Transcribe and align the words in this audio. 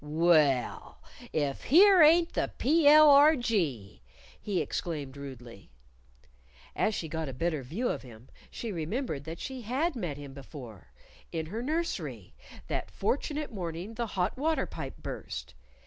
"Well, 0.03 0.99
if 1.31 1.65
here 1.65 2.01
ain't 2.01 2.33
the 2.33 2.51
P.L.R.G.," 2.57 4.01
he 4.41 4.59
exclaimed 4.59 5.15
rudely. 5.15 5.69
As 6.75 6.95
she 6.95 7.07
got 7.07 7.29
a 7.29 7.33
better 7.33 7.61
view 7.61 7.87
of 7.87 8.01
him 8.01 8.29
she 8.49 8.71
remembered 8.71 9.25
that 9.25 9.39
she 9.39 9.61
had 9.61 9.95
met 9.95 10.17
him 10.17 10.33
before 10.33 10.91
in 11.31 11.45
her 11.45 11.61
nursery, 11.61 12.33
that 12.65 12.89
fortunate 12.89 13.51
morning 13.53 13.93
the 13.93 14.07
hot 14.17 14.35
water 14.39 14.65
pipe 14.65 14.97
burst. 14.97 15.53